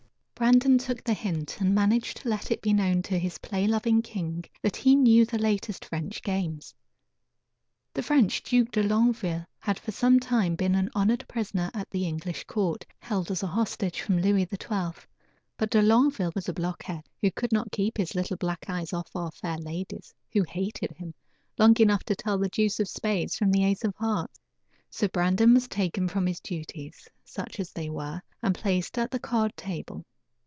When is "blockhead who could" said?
16.53-17.51